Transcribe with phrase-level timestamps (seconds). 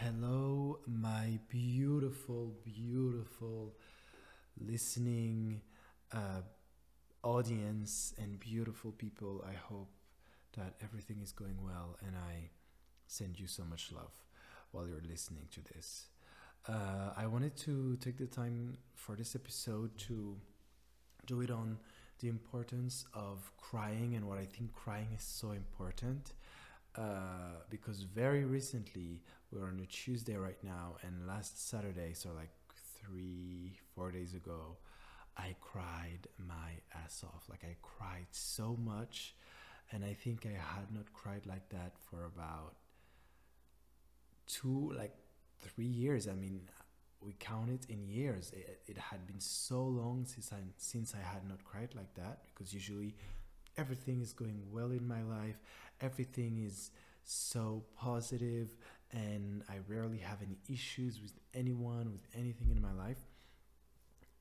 [0.00, 3.74] Hello, my beautiful, beautiful
[4.60, 5.62] listening
[6.12, 6.42] uh,
[7.22, 9.42] audience and beautiful people.
[9.48, 9.88] I hope
[10.56, 12.50] that everything is going well, and I
[13.06, 14.12] send you so much love
[14.70, 16.08] while you're listening to this.
[16.68, 20.36] Uh, I wanted to take the time for this episode to
[21.24, 21.78] do it on
[22.20, 26.32] the importance of crying and what I think crying is so important.
[26.96, 29.20] Uh, because very recently
[29.50, 32.48] we're on a Tuesday right now, and last Saturday, so like
[32.98, 34.76] three, four days ago,
[35.36, 37.44] I cried my ass off.
[37.50, 39.34] Like I cried so much,
[39.92, 42.76] and I think I had not cried like that for about
[44.46, 45.14] two, like
[45.60, 46.26] three years.
[46.28, 46.60] I mean,
[47.20, 48.52] we count it in years.
[48.54, 52.40] It, it had been so long since I since I had not cried like that
[52.46, 53.14] because usually
[53.78, 55.58] everything is going well in my life.
[56.00, 56.90] Everything is
[57.24, 58.74] so positive
[59.12, 63.18] and I rarely have any issues with anyone, with anything in my life.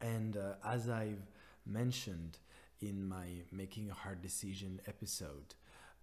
[0.01, 1.31] And uh, as I've
[1.65, 2.37] mentioned
[2.81, 5.55] in my Making a Hard Decision episode,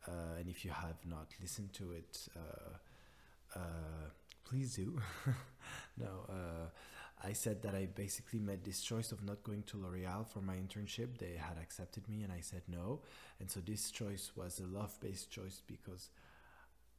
[0.06, 3.60] uh, and if you have not listened to it, uh, uh
[4.44, 5.00] please do.
[5.96, 6.66] no, uh,
[7.24, 10.56] I said that I basically made this choice of not going to L'Oreal for my
[10.56, 11.18] internship.
[11.18, 13.00] They had accepted me, and I said no.
[13.38, 16.08] And so this choice was a love based choice because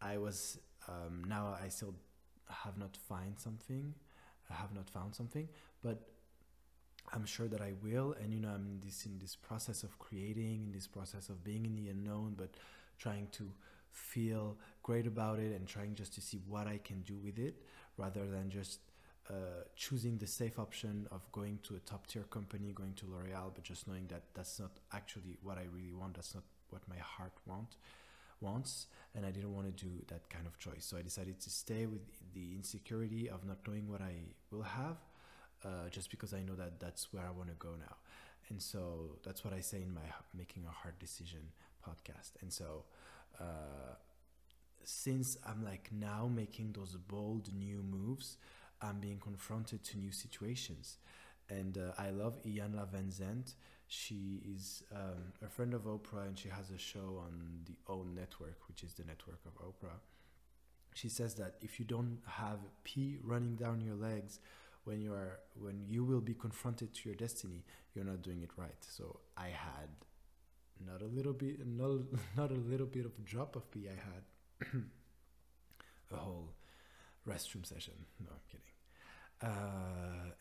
[0.02, 1.96] I was um, now I still
[2.50, 3.94] have not find something.
[4.50, 5.48] I have not found something,
[5.82, 6.08] but
[7.14, 8.16] I'm sure that I will.
[8.22, 11.44] And you know, I'm in this in this process of creating, in this process of
[11.44, 12.52] being in the unknown, but
[12.98, 13.52] trying to
[13.92, 17.56] feel great about it and trying just to see what I can do with it,
[17.98, 18.80] rather than just
[19.30, 19.34] uh,
[19.76, 23.64] choosing the safe option of going to a top tier company, going to L'Oreal, but
[23.64, 26.16] just knowing that that's not actually what I really want.
[26.16, 27.78] That's not what my heart want
[28.42, 30.86] wants and I didn't want to do that kind of choice.
[30.86, 32.02] So I decided to stay with
[32.34, 34.16] the insecurity of not knowing what I
[34.52, 34.98] will have,
[35.64, 37.96] uh, just because I know that that's where I want to go now.
[38.50, 40.02] And so that's what I say in my
[40.36, 41.40] Making a Hard Decision
[41.88, 42.32] podcast.
[42.42, 42.84] And so
[43.40, 43.96] uh,
[44.84, 48.38] since I'm like now making those bold new moves,
[48.84, 50.98] I'm being confronted to new situations.
[51.50, 53.54] And uh, I love Iyanla Vanzant
[53.94, 58.16] she is um, a friend of Oprah and she has a show on the OWN
[58.16, 60.00] network, which is the network of Oprah.
[60.96, 64.40] She says that if you don't have pee running down your legs
[64.86, 67.64] when you are when you will be confronted to your destiny,
[67.94, 68.82] you're not doing it right.
[68.82, 69.90] So I had
[70.84, 72.02] not a little bit not,
[72.38, 73.90] not a little bit of a drop of pee.
[73.90, 74.84] I had
[76.12, 76.50] a whole
[77.28, 77.94] restroom session.
[78.20, 78.73] No, I'm kidding.
[79.44, 79.48] Uh,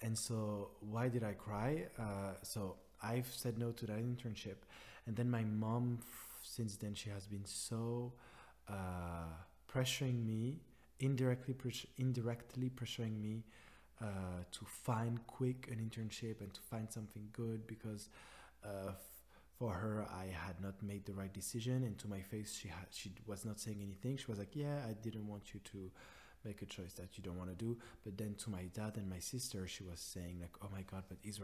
[0.03, 1.87] and so why did I cry?
[1.99, 4.59] Uh, so I've said no to that internship,
[5.07, 5.99] and then my mom,
[6.43, 8.13] since then, she has been so
[8.69, 9.27] uh,
[9.73, 10.61] pressuring me,
[11.01, 13.43] indirectly, pres- indirectly pressuring me
[14.01, 14.07] uh,
[14.53, 18.09] to find quick an internship and to find something good because
[18.65, 18.93] uh,
[19.59, 21.85] for her I had not made the right decision.
[21.85, 24.17] And to my face, she had she was not saying anything.
[24.17, 25.91] She was like, "Yeah, I didn't want you to."
[26.45, 27.77] Make a choice that you don't want to do.
[28.05, 31.05] But then to my dad and my sister, she was saying like, "Oh my God,
[31.09, 31.41] but is,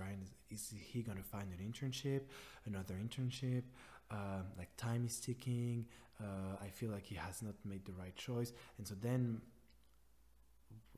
[0.50, 2.22] is he gonna find an internship,
[2.66, 3.62] another internship?
[4.10, 5.86] Um, like time is ticking.
[6.20, 9.40] Uh, I feel like he has not made the right choice." And so then,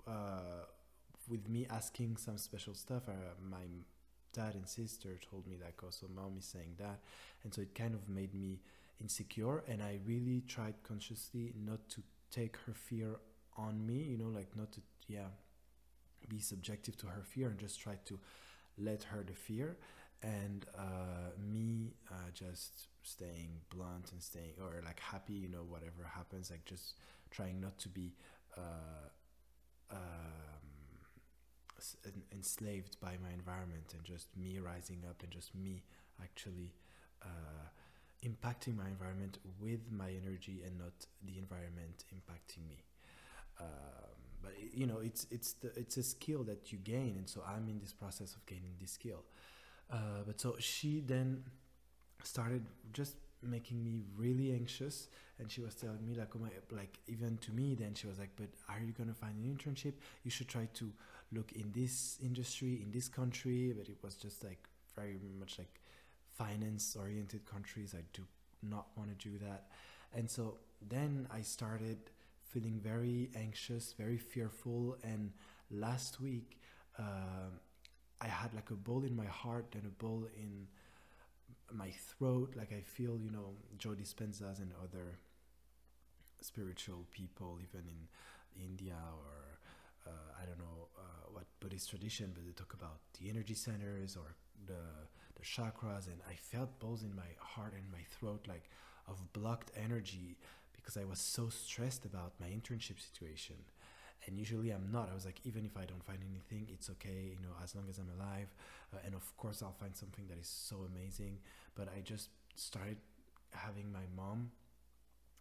[0.07, 0.65] uh,
[1.29, 3.13] with me asking some special stuff, uh,
[3.43, 3.67] my
[4.33, 7.01] dad and sister told me like, "Oh, so mom is saying that,"
[7.43, 8.61] and so it kind of made me
[9.01, 9.63] insecure.
[9.67, 13.17] And I really tried consciously not to take her fear
[13.69, 15.29] on me, you know, like not to, yeah,
[16.29, 18.19] be subjective to her fear and just try to
[18.79, 19.77] let her the fear.
[20.23, 26.05] And uh, me uh, just staying blunt and staying or like happy you know whatever
[26.15, 26.95] happens like just
[27.31, 28.13] trying not to be
[28.59, 29.09] uh,
[29.91, 29.99] um,
[32.33, 35.83] enslaved by my environment and just me rising up and just me
[36.23, 36.73] actually
[37.23, 37.67] uh,
[38.25, 40.93] impacting my environment with my energy and not
[41.25, 42.85] the environment impacting me
[43.61, 44.11] um,
[44.43, 47.69] but you know it's it's the, it's a skill that you gain and so i'm
[47.69, 49.25] in this process of gaining this skill.
[49.93, 51.43] Uh, but so she then
[52.23, 55.09] started just making me really anxious
[55.39, 58.31] and she was telling me like oh like even to me then she was like
[58.37, 59.95] but are you going to find an internship?
[60.23, 60.93] You should try to
[61.33, 63.73] look in this industry in this country.
[63.77, 65.81] But it was just like very much like
[66.33, 67.95] finance oriented countries.
[67.97, 68.23] I do
[68.63, 69.67] not want to do that.
[70.15, 70.59] And so
[70.89, 71.99] then i started
[72.53, 74.97] feeling very anxious, very fearful.
[75.03, 75.33] And
[75.71, 76.59] last week,
[76.99, 77.51] uh,
[78.21, 80.67] I had like a ball in my heart and a ball in
[81.73, 82.55] my throat.
[82.57, 85.19] Like I feel, you know, Joe Dispenza's and other
[86.41, 89.59] spiritual people, even in India or
[90.07, 94.17] uh, I don't know uh, what Buddhist tradition, but they talk about the energy centers
[94.17, 94.35] or
[94.67, 94.83] the
[95.35, 98.69] the chakras, and I felt balls in my heart and my throat, like
[99.09, 100.37] of blocked energy,
[100.91, 103.55] because I was so stressed about my internship situation.
[104.27, 105.09] And usually I'm not.
[105.11, 107.85] I was like, even if I don't find anything, it's okay, you know, as long
[107.89, 108.49] as I'm alive.
[108.93, 111.39] Uh, and of course, I'll find something that is so amazing.
[111.77, 112.97] But I just started
[113.53, 114.51] having my mom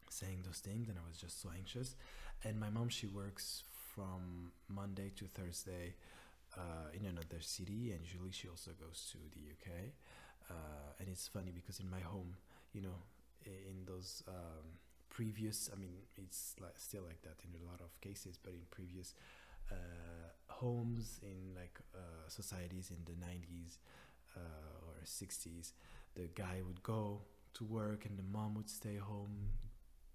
[0.10, 1.96] saying those things, and I was just so anxious.
[2.44, 3.64] And my mom, she works
[3.96, 5.96] from Monday to Thursday
[6.56, 9.94] uh, in another city, and usually she also goes to the UK.
[10.50, 12.36] Uh, and it's funny because in my home,
[12.72, 13.02] you know,
[13.46, 14.78] in those um,
[15.20, 18.62] previous, I mean, it's like still like that in a lot of cases, but in
[18.72, 19.14] previous
[19.70, 19.76] uh,
[20.48, 23.80] homes in like uh, societies in the 90s
[24.38, 25.74] uh, or 60s,
[26.16, 27.20] the guy would go
[27.56, 29.36] to work and the mom would stay home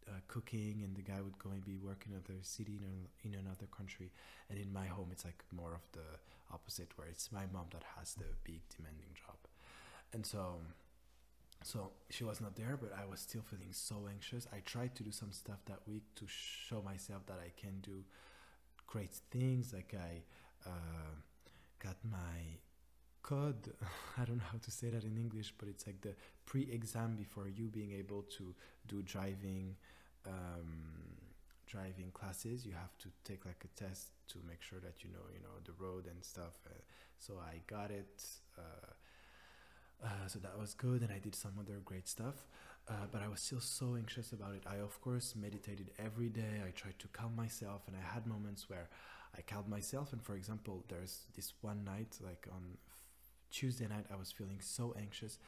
[0.09, 3.39] uh, cooking and the guy would go and be working in another city in, in
[3.39, 4.11] another country.
[4.49, 6.09] And in my home it's like more of the
[6.51, 9.37] opposite where it's my mom that has the big demanding job.
[10.15, 10.61] And so
[11.65, 14.47] so she was not there but i was still feeling so anxious.
[14.53, 18.05] I tried to do some stuff that week to show myself that i can do
[18.87, 20.23] great things like i
[20.69, 21.15] uh,
[21.79, 22.39] got my
[23.23, 23.73] code.
[24.19, 26.15] I don't know how to say that in english but it's like the
[26.47, 28.55] pre-exam before you being able to
[28.87, 29.77] do driving
[30.27, 30.71] um,
[31.67, 32.65] driving classes.
[32.65, 35.57] You have to take like a test to make sure that you know you know
[35.65, 36.57] the road and stuff.
[36.67, 36.73] Uh,
[37.19, 38.25] so i got it
[38.59, 38.93] uh,
[40.05, 42.47] uh, so that was good and i did some other great stuff.
[42.89, 44.63] Uh, but i was still so anxious about it.
[44.67, 46.63] I of course meditated every day.
[46.67, 48.89] I tried to calm myself and i had moments where
[49.37, 50.13] i calmed myself.
[50.13, 52.63] And for example there's this one night like on
[53.51, 55.39] tuesday night i was feeling so anxious.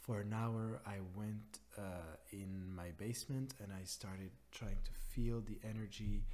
[0.00, 5.40] For an hour i went uh, in my basement and i started trying to feel
[5.40, 6.24] the energy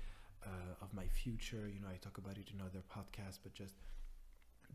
[0.44, 0.48] uh,
[0.82, 1.68] of my future.
[1.72, 3.74] You know i talk about it in other podcasts but just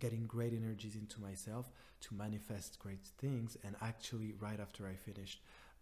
[0.02, 1.72] getting great energies into myself
[2.02, 5.40] to manifest great things and actually right after i finished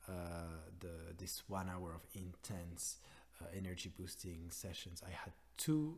[0.07, 2.97] uh, the this one hour of intense
[3.41, 5.97] uh, energy boosting sessions i had two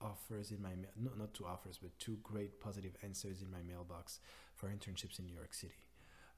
[0.00, 3.62] offers in my mail no, not two offers but two great positive answers in my
[3.68, 4.20] mailbox
[4.54, 5.84] for internships in new york city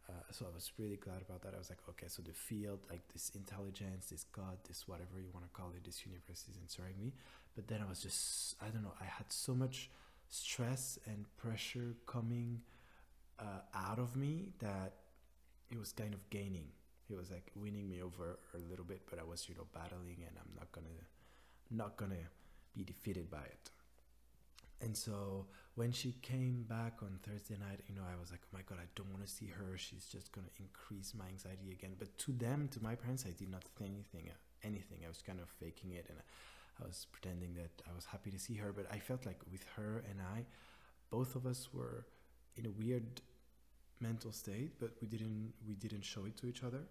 [0.09, 1.55] uh, so I was really glad about that.
[1.55, 5.31] I was like, okay, so the field, like this intelligence, this God, this whatever you
[5.33, 7.13] want to call it, this universe is answering me.
[7.55, 9.91] But then I was just, I don't know, I had so much
[10.33, 12.63] stress and pressure coming
[13.39, 14.95] uh, out of me that
[15.71, 16.69] it was kind of gaining.
[17.11, 20.25] It was like winning me over a little bit, but I was, you know, battling,
[20.27, 20.87] and I'm not gonna,
[21.71, 22.25] not gonna
[22.75, 23.71] be defeated by it.
[24.81, 28.57] And so when she came back on Thursday night, you know, I was like, oh
[28.57, 29.77] my God, I don't want to see her.
[29.77, 31.93] She's just going to increase my anxiety again.
[31.99, 34.33] But to them, to my parents, I did not say anything,
[34.65, 34.99] anything.
[35.05, 36.19] I was kind of faking it and
[36.81, 38.73] I was pretending that I was happy to see her.
[38.73, 40.45] But I felt like with her and I,
[41.11, 42.07] both of us were
[42.57, 43.21] in a weird
[44.01, 46.83] mental state, but we didn't, we didn't show it to each other.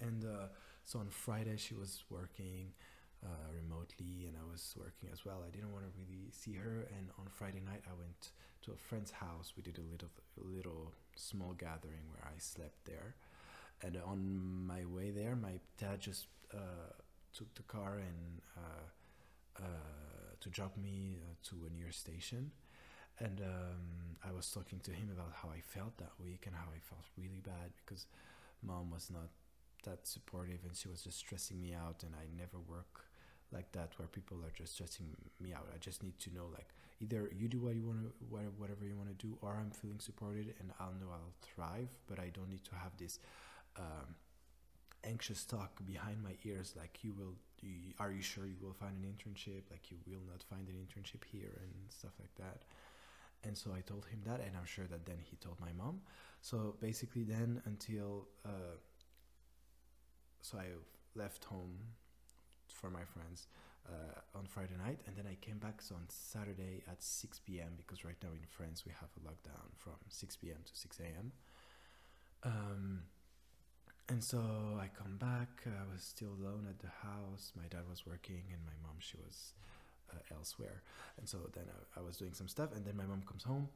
[0.00, 0.48] And uh,
[0.84, 2.72] so on Friday, she was working
[3.24, 5.42] uh, remotely and I was working as well.
[5.46, 6.88] I didn't want to really see her.
[6.98, 9.52] And on Friday night, I went to a friend's house.
[9.56, 10.08] We did a little,
[10.40, 13.14] a little small gathering where I slept there.
[13.82, 16.92] And on my way there, my dad just uh,
[17.36, 19.62] took the car and uh, uh
[20.40, 22.50] to drop me uh, to a near station.
[23.18, 26.66] And um, I was talking to him about how I felt that week and how
[26.74, 28.06] I felt really bad because
[28.62, 29.30] mom was not
[29.84, 33.06] that supportive and she was just stressing me out and I never work
[33.52, 35.06] like that where people are just stressing
[35.40, 35.68] me out.
[35.74, 36.68] I just need to know like
[37.00, 38.26] either you do what you want to
[38.58, 42.18] whatever you want to do or I'm feeling supported and I'll know I'll thrive, but
[42.18, 43.18] I don't need to have this
[43.76, 44.14] um,
[45.04, 48.96] anxious talk behind my ears like you will you, are you sure you will find
[48.96, 52.62] an internship like you will not find an internship here and stuff like that
[53.44, 56.00] and so i told him that and i'm sure that then he told my mom
[56.40, 58.76] so basically then until uh,
[60.40, 60.66] so i
[61.14, 61.78] left home
[62.68, 63.46] for my friends
[63.88, 67.72] uh, on Friday night, and then I came back so on Saturday at 6 p.m.
[67.76, 70.58] because right now in France we have a lockdown from 6 p.m.
[70.64, 71.32] to 6 a.m.
[72.44, 73.02] Um,
[74.08, 74.38] and so
[74.80, 75.62] I come back.
[75.66, 77.52] I was still alone at the house.
[77.56, 79.52] My dad was working, and my mom she was
[80.12, 80.82] uh, elsewhere.
[81.18, 83.68] And so then I, I was doing some stuff, and then my mom comes home,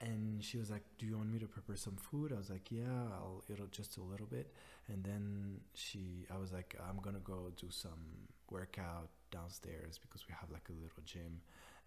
[0.00, 2.70] and she was like, "Do you want me to prepare some food?" I was like,
[2.70, 4.52] "Yeah, I'll it'll just a little bit."
[4.88, 10.34] And then she, I was like, "I'm gonna go do some workout downstairs because we
[10.40, 11.40] have like a little gym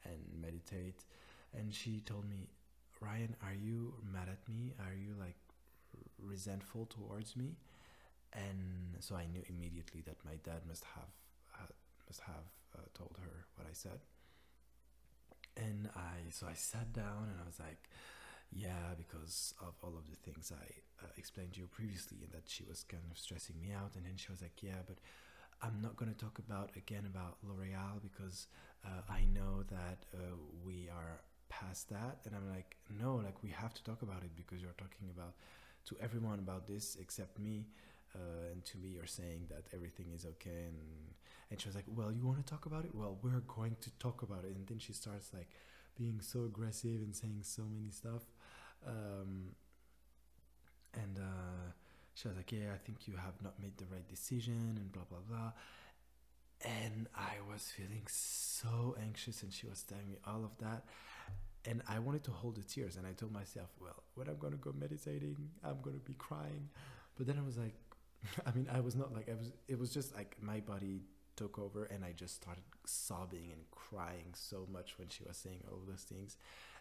[0.05, 1.05] and meditate."
[1.53, 2.47] And she told me,
[3.01, 4.73] "Ryan, are you mad at me?
[4.79, 5.35] Are you like
[6.23, 7.57] resentful towards me?"
[8.33, 11.13] And so I knew immediately that my dad must have
[11.55, 11.71] uh,
[12.07, 12.47] must have
[12.77, 13.99] uh, told her what I said.
[15.57, 17.89] and I so I sat down and I was like,
[18.51, 22.47] yeah, because of all of the things I uh, explained to you previously, and that
[22.49, 23.91] she was kind of stressing me out.
[23.95, 24.97] And then she was like, yeah, but
[25.61, 28.47] I'm not going to talk about again about L'Oreal because
[28.85, 30.35] uh, I know that uh,
[30.65, 32.19] we are past that.
[32.25, 35.33] And I'm like, no, like we have to talk about it because you're talking about
[35.85, 37.65] to everyone about this except me.
[38.15, 40.65] Uh, and to me, you're saying that everything is okay.
[40.67, 40.77] And,
[41.51, 42.91] and she was like, well, you want to talk about it?
[42.93, 44.55] Well, we're going to talk about it.
[44.55, 45.49] And then she starts like
[45.97, 48.23] being so aggressive and saying so many stuff.
[48.87, 49.55] Um,
[50.93, 51.71] and uh,
[52.15, 55.03] she was like, Yeah, I think you have not made the right decision, and blah,
[55.09, 55.51] blah, blah.
[56.61, 60.83] And I was feeling so anxious, and she was telling me all of that.
[61.65, 64.55] And I wanted to hold the tears, and I told myself, Well, when I'm gonna
[64.57, 66.69] go meditating, I'm gonna be crying.
[67.17, 67.75] But then I was like,
[68.45, 71.01] I mean, I was not like, I was, it was just like my body
[71.35, 75.63] took over and I just started sobbing and crying so much when she was saying
[75.71, 76.37] all those things.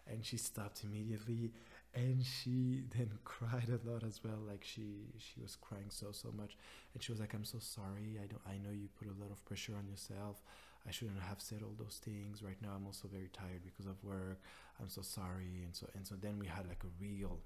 [0.09, 1.51] And she stopped immediately
[1.93, 6.31] and she then cried a lot as well like she she was crying so so
[6.37, 6.57] much
[6.93, 9.31] and she was like i'm so sorry i don't i know you put a lot
[9.31, 10.41] of pressure on yourself
[10.87, 14.03] i shouldn't have said all those things right now i'm also very tired because of
[14.03, 14.39] work
[14.79, 17.39] i'm so sorry and so and so then we had like a real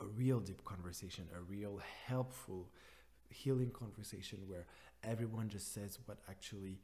[0.00, 2.68] a real deep conversation a real helpful
[3.30, 4.66] healing conversation where
[5.02, 6.80] everyone just says what actually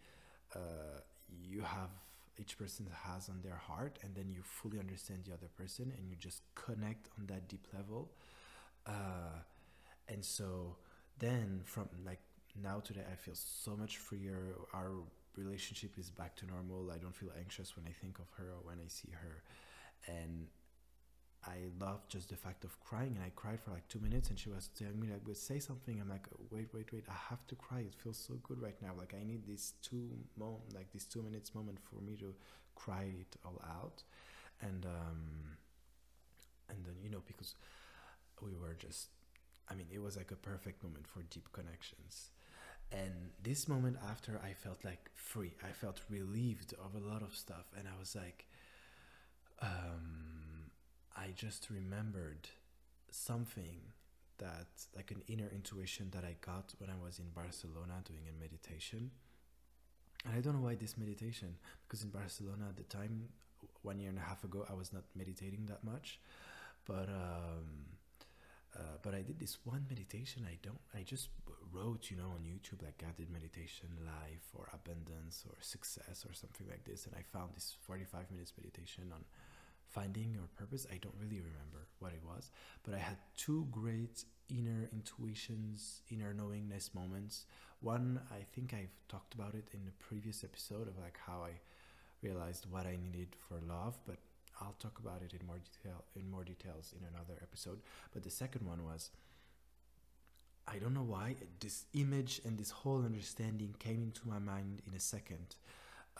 [0.55, 1.91] uh, you have
[2.39, 6.09] each person has on their heart and then you fully understand the other person and
[6.09, 8.11] you just connect on that deep level.
[8.87, 9.43] Uh,
[10.09, 10.77] and so
[11.19, 12.21] then from like
[12.61, 14.55] now today i feel so much freer.
[14.75, 14.91] Our
[15.37, 18.61] relationship is back to normal i don't feel anxious when i think of her or
[18.65, 19.43] when i see her
[20.07, 20.47] and
[21.47, 24.39] I love just the fact of crying, and I cried for like two minutes, and
[24.39, 27.05] she was telling me like, "But say something." I'm like, "Wait, wait, wait!
[27.09, 27.81] I have to cry.
[27.81, 28.93] It feels so good right now.
[28.97, 32.35] Like I need this two moment, like this two minutes moment for me to
[32.75, 34.03] cry it all out."
[34.61, 35.57] And um,
[36.69, 37.55] and then you know because
[38.43, 39.09] we were just,
[39.69, 42.31] I mean, it was like a perfect moment for deep connections.
[42.93, 45.55] And this moment after, I felt like free.
[45.63, 48.47] I felt relieved of a lot of stuff, and I was like,
[49.63, 50.71] um
[51.17, 52.49] I just remembered
[53.11, 53.81] something
[54.39, 58.41] that, like an inner intuition that I got when I was in Barcelona doing a
[58.41, 59.11] meditation.
[60.25, 61.57] And I don't know why this meditation,
[61.87, 63.29] because in Barcelona at the time,
[63.83, 66.21] one year and a half ago, I was not meditating that much.
[66.87, 67.99] But um,
[68.77, 70.47] uh, but I did this one meditation.
[70.47, 70.81] I don't.
[70.95, 71.29] I just
[71.73, 76.67] wrote, you know, on YouTube like guided meditation, life or abundance or success or something
[76.69, 79.25] like this, and I found this forty-five minutes meditation on
[79.89, 80.87] finding your purpose.
[80.91, 82.51] I don't really remember what it was,
[82.85, 87.47] but I had two great inner intuitions, inner knowingness moments.
[87.81, 91.59] One, I think I've talked about it in the previous episode of like how I
[92.23, 94.19] realized what I needed for love, but
[94.61, 97.81] I'll talk about it in more detail in more details in another episode.
[98.13, 99.11] But the second one was
[100.69, 104.95] I don't know why this image and this whole understanding came into my mind in
[104.95, 105.57] a second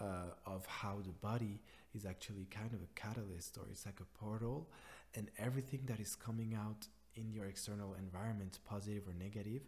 [0.01, 1.61] uh, of how the body
[1.95, 4.69] is actually kind of a catalyst or it's like a portal
[5.15, 9.63] and everything that is coming out in your external environment positive or negative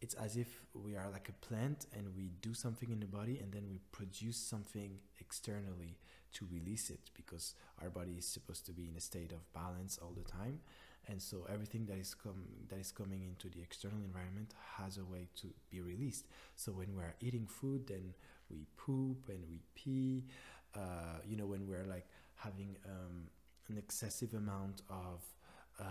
[0.00, 3.38] it's as if we are like a plant and we do something in the body
[3.42, 5.96] and then we produce something externally
[6.32, 9.98] to release it because our body is supposed to be in a state of balance
[10.02, 10.60] all the time
[11.08, 15.04] and so everything that is com- that is coming into the external environment has a
[15.04, 18.14] way to be released so when we're eating food then
[18.50, 20.24] we poop and we pee
[20.76, 23.28] uh, you know, when we're like having um,
[23.68, 25.22] an excessive amount of
[25.80, 25.84] uh,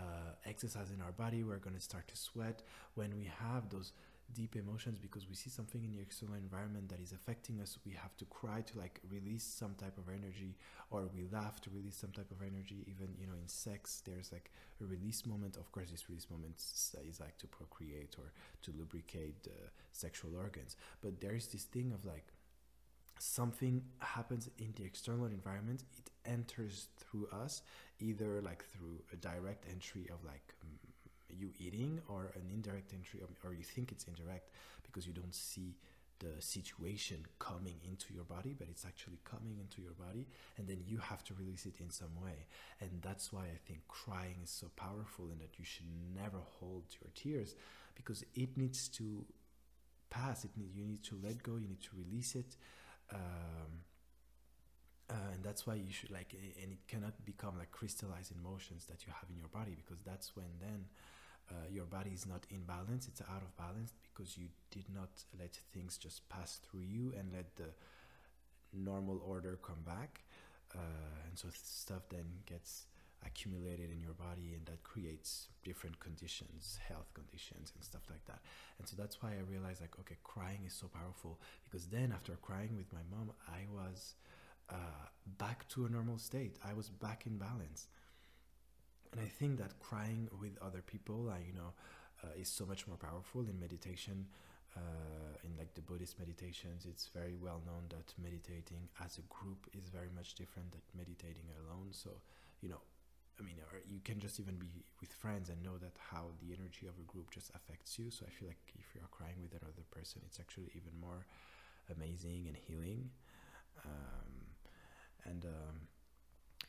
[0.45, 2.61] exercise in our body, we're going to start to sweat.
[2.95, 3.93] When we have those
[4.33, 7.93] deep emotions because we see something in the external environment that is affecting us, we
[7.93, 10.55] have to cry to like release some type of energy,
[10.89, 12.83] or we laugh to release some type of energy.
[12.87, 14.51] Even you know, in sex, there's like
[14.81, 15.57] a release moment.
[15.57, 18.31] Of course, this release moment is like to procreate or
[18.63, 22.33] to lubricate the sexual organs, but there is this thing of like
[23.19, 27.61] something happens in the external environment it enters through us
[27.99, 30.53] either like through a direct entry of like
[31.37, 34.49] you eating or an indirect entry of, or you think it's indirect
[34.83, 35.75] because you don't see
[36.19, 40.25] the situation coming into your body but it's actually coming into your body
[40.57, 42.45] and then you have to release it in some way.
[42.79, 46.83] And that's why i think crying is so powerful and that you should never hold
[47.01, 47.55] your tears
[47.95, 49.25] because it needs to
[50.09, 50.45] pass.
[50.45, 52.55] It need, you need to let go you need to release it
[53.13, 53.83] um,
[55.09, 59.05] uh, and that's why you should like and it cannot become like crystallized emotions that
[59.05, 60.85] you have in your body because that's when then
[61.51, 65.09] uh, your body is not in balance it's out of balance because you did not
[65.39, 67.69] let things just pass through you and let the
[68.73, 70.21] normal order come back.
[70.73, 72.85] Uh, and so stuff then gets
[73.25, 78.39] accumulated in your body and that creates different conditions health conditions and stuff like that.
[78.77, 82.33] And so that's why i realized like okay crying is so powerful because then after
[82.41, 84.13] crying with my mom i was
[84.69, 84.75] uh,
[85.37, 86.57] back to a normal state.
[86.63, 87.87] I was back in balance
[89.25, 91.71] i think that crying with other people you know
[92.23, 94.25] uh, is so much more powerful in meditation
[94.75, 99.67] uh, in like the Buddhist meditations, it's very well known that meditating as a group
[99.73, 101.87] is very much different than meditating alone.
[101.91, 102.09] So,
[102.61, 102.83] you know,
[103.39, 103.55] I mean,
[103.87, 107.07] you can just even be with friends and know that how the energy of a
[107.07, 108.11] group just affects you.
[108.11, 111.25] So I feel like if you are crying with another person, it's actually even more
[111.95, 113.09] amazing and healing.
[113.85, 114.55] Um,
[115.25, 115.75] and um,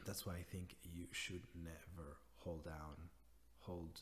[0.04, 2.96] that's why I think you should never hold down,
[3.60, 4.00] hold.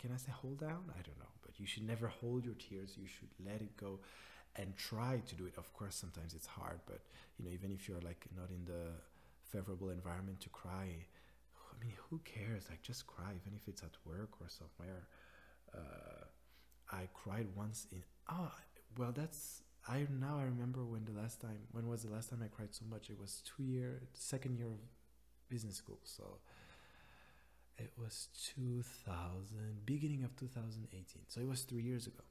[0.00, 0.82] Can I say hold down?
[0.98, 2.90] I don't know, but you should never hold your tears.
[3.00, 4.00] You should let it go,
[4.56, 5.54] and try to do it.
[5.56, 7.00] Of course, sometimes it's hard, but
[7.38, 8.84] you know, even if you're like not in the
[9.52, 10.88] favorable environment to cry,
[11.74, 12.64] I mean, who cares?
[12.70, 15.02] Like, just cry, even if it's at work or somewhere.
[15.74, 16.24] Uh,
[16.90, 18.02] I cried once in.
[18.30, 18.52] Oh,
[18.98, 19.62] well, that's.
[19.86, 21.58] I now I remember when the last time.
[21.72, 23.10] When was the last time I cried so much?
[23.10, 24.80] It was two year, second year of
[25.48, 25.98] business school.
[26.04, 26.24] So
[27.78, 31.22] it was 2000, beginning of 2018.
[31.28, 32.22] So it was three years ago.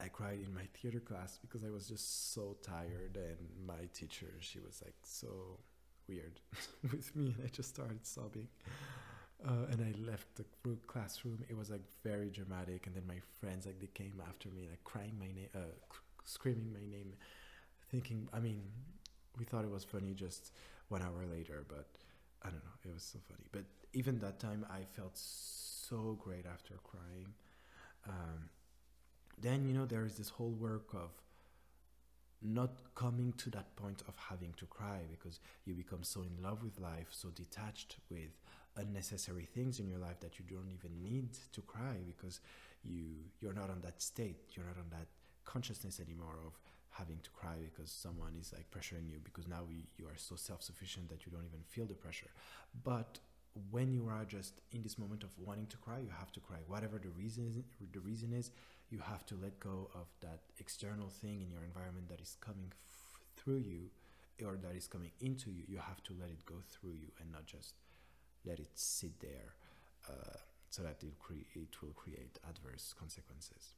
[0.00, 4.26] I cried in my theater class because I was just so tired, and my teacher,
[4.40, 5.60] she was like so
[6.08, 6.40] weird
[6.82, 8.48] with me, and I just started sobbing.
[9.46, 10.44] Uh, and I left the
[10.86, 11.44] classroom.
[11.48, 14.82] It was like very dramatic, and then my friends like they came after me, like
[14.84, 15.72] crying my name, uh,
[16.24, 17.12] screaming my name,
[17.90, 18.28] thinking.
[18.32, 18.62] I mean,
[19.38, 20.52] we thought it was funny just
[20.88, 21.86] one hour later, but
[22.42, 22.78] I don't know.
[22.84, 23.46] It was so funny.
[23.52, 27.28] But even that time, I felt so great after crying.
[28.08, 28.48] Um,
[29.40, 31.10] then you know there is this whole work of
[32.44, 36.62] not coming to that point of having to cry because you become so in love
[36.64, 38.40] with life, so detached with
[38.76, 42.40] unnecessary things in your life that you don't even need to cry because
[42.82, 43.04] you
[43.40, 45.06] you're not on that state, you're not on that
[45.44, 46.58] consciousness anymore of
[46.92, 50.36] having to cry because someone is like pressuring you because now you, you are so
[50.36, 52.30] self-sufficient that you don't even feel the pressure.
[52.84, 53.18] But
[53.70, 56.58] when you are just in this moment of wanting to cry, you have to cry.
[56.66, 57.56] Whatever the reason is,
[57.92, 58.50] the reason is,
[58.90, 62.70] you have to let go of that external thing in your environment that is coming
[62.70, 63.90] f- through you
[64.44, 65.62] or that is coming into you.
[65.68, 67.74] You have to let it go through you and not just
[68.44, 69.54] let it sit there
[70.08, 70.36] uh,
[70.70, 73.74] so that it, cre- it will create adverse consequences.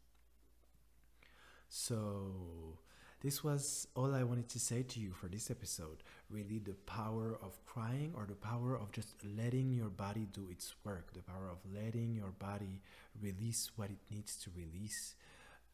[1.69, 2.79] So,
[3.25, 6.03] this was all I wanted to say to you for this episode.
[6.29, 10.75] Really, the power of crying or the power of just letting your body do its
[10.85, 12.83] work, the power of letting your body
[13.23, 15.15] release what it needs to release.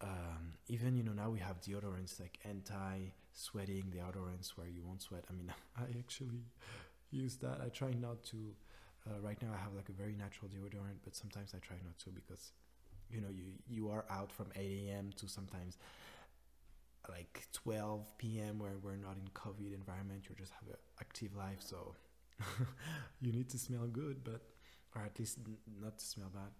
[0.00, 2.98] Um, even, you know, now we have deodorants like anti
[3.32, 5.24] sweating deodorants where you won't sweat.
[5.28, 6.44] I mean, I actually
[7.10, 7.60] use that.
[7.60, 8.36] I try not to.
[9.08, 11.98] Uh, right now, I have like a very natural deodorant, but sometimes I try not
[12.04, 12.52] to because,
[13.10, 15.10] you know, you, you are out from 8 a.m.
[15.16, 15.78] to sometimes
[17.10, 18.58] like 12 p.m.
[18.58, 21.94] where we're not in COVID environment, you just have an active life, so
[23.20, 24.42] you need to smell good, but
[24.94, 25.38] or at least
[25.80, 26.52] not to smell bad.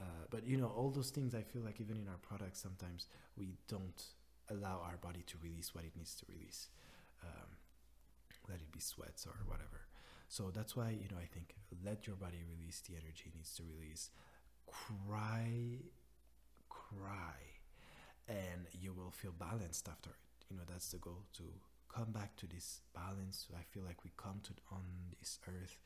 [0.00, 3.08] Uh, but you know, all those things, I feel like even in our products, sometimes
[3.36, 4.02] we don't
[4.50, 6.68] allow our body to release what it needs to release.
[7.22, 7.56] Um,
[8.48, 9.86] let it be sweats or whatever.
[10.28, 13.54] So that's why you know I think let your body release the energy it needs
[13.56, 14.10] to release.
[14.66, 15.78] Cry,
[16.68, 17.55] cry
[18.28, 20.16] and you will feel balanced after it.
[20.50, 21.44] You know, that's the goal to
[21.94, 23.46] come back to this balance.
[23.56, 24.82] I feel like we come to on
[25.18, 25.78] this earth,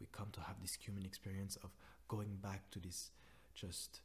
[0.00, 1.70] we come to have this human experience of
[2.08, 3.10] going back to this
[3.54, 4.00] just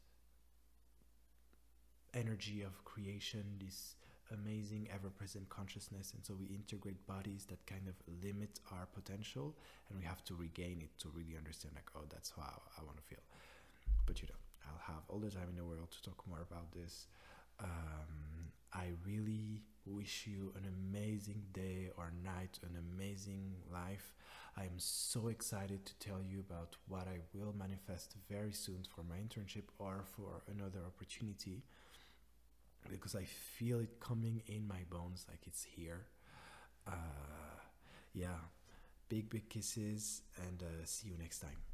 [2.14, 3.96] energy of creation, this
[4.34, 9.54] amazing ever-present consciousness and so we integrate bodies that kind of limit our potential
[9.90, 12.96] and we have to regain it to really understand like oh that's how i want
[12.96, 13.24] to feel
[14.06, 16.72] but you know i'll have all the time in the world to talk more about
[16.72, 17.08] this
[17.62, 24.14] um, I really wish you an amazing day or night, an amazing life.
[24.58, 29.04] I am so excited to tell you about what I will manifest very soon for
[29.04, 31.64] my internship or for another opportunity
[32.90, 36.06] because I feel it coming in my bones like it's here.
[36.88, 36.92] Uh,
[38.14, 38.40] yeah,
[39.10, 41.71] big, big kisses and uh, see you next time.